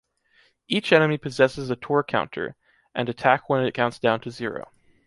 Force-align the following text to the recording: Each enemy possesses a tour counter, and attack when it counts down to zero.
Each 0.67 0.91
enemy 0.91 1.19
possesses 1.19 1.69
a 1.69 1.75
tour 1.75 2.03
counter, 2.03 2.55
and 2.95 3.07
attack 3.07 3.47
when 3.51 3.63
it 3.63 3.75
counts 3.75 3.99
down 3.99 4.19
to 4.21 4.31
zero. 4.31 4.71